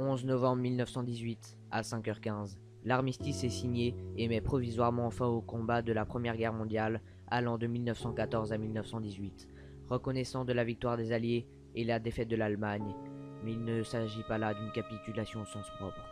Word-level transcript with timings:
11 0.00 0.24
novembre 0.24 0.62
1918, 0.62 1.58
à 1.70 1.82
5h15. 1.82 2.56
L'armistice 2.86 3.44
est 3.44 3.50
signé 3.50 3.94
et 4.16 4.28
met 4.28 4.40
provisoirement 4.40 5.10
fin 5.10 5.26
au 5.26 5.42
combat 5.42 5.82
de 5.82 5.92
la 5.92 6.06
Première 6.06 6.38
Guerre 6.38 6.54
mondiale 6.54 7.02
allant 7.26 7.58
de 7.58 7.66
1914 7.66 8.50
à 8.50 8.56
1918, 8.56 9.46
reconnaissant 9.90 10.46
de 10.46 10.54
la 10.54 10.64
victoire 10.64 10.96
des 10.96 11.12
Alliés 11.12 11.46
et 11.74 11.84
la 11.84 11.98
défaite 11.98 12.28
de 12.28 12.36
l'Allemagne, 12.36 12.94
mais 13.44 13.52
il 13.52 13.62
ne 13.62 13.82
s'agit 13.82 14.22
pas 14.22 14.38
là 14.38 14.54
d'une 14.54 14.72
capitulation 14.72 15.42
au 15.42 15.44
sens 15.44 15.68
propre. 15.78 16.02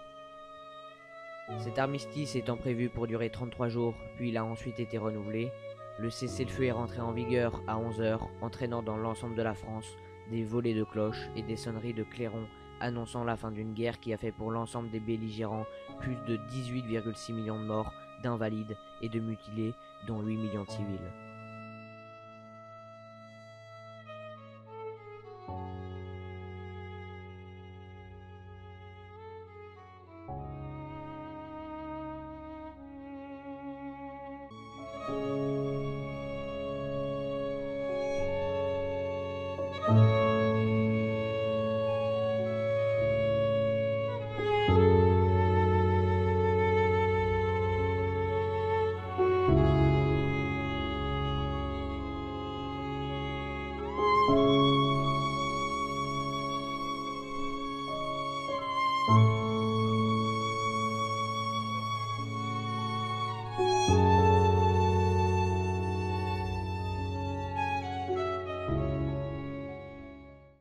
Cet 1.60 1.78
armistice 1.78 2.36
étant 2.36 2.58
prévu 2.58 2.90
pour 2.90 3.06
durer 3.06 3.30
33 3.30 3.68
jours, 3.70 3.94
puis 4.16 4.28
il 4.28 4.36
a 4.36 4.44
ensuite 4.44 4.80
été 4.80 4.98
renouvelé, 4.98 5.50
le 5.98 6.10
cessez-le-feu 6.10 6.64
est 6.64 6.72
rentré 6.72 7.00
en 7.00 7.12
vigueur 7.12 7.62
à 7.66 7.78
11h, 7.78 8.20
entraînant 8.42 8.82
dans 8.82 8.98
l'ensemble 8.98 9.34
de 9.34 9.42
la 9.42 9.54
France 9.54 9.96
des 10.30 10.44
volées 10.44 10.74
de 10.74 10.84
cloches 10.84 11.30
et 11.36 11.42
des 11.42 11.56
sonneries 11.56 11.94
de 11.94 12.04
clairons 12.04 12.46
annonçant 12.80 13.24
la 13.24 13.36
fin 13.36 13.50
d'une 13.50 13.74
guerre 13.74 14.00
qui 14.00 14.12
a 14.12 14.16
fait 14.16 14.32
pour 14.32 14.50
l'ensemble 14.50 14.90
des 14.90 15.00
belligérants 15.00 15.66
plus 16.00 16.16
de 16.26 16.36
18,6 16.36 17.32
millions 17.34 17.58
de 17.58 17.64
morts, 17.64 17.92
d'invalides 18.22 18.76
et 19.02 19.08
de 19.08 19.20
mutilés, 19.20 19.74
dont 20.06 20.20
8 20.22 20.36
millions 20.36 20.64
de 20.64 20.70
civils. 20.70 21.10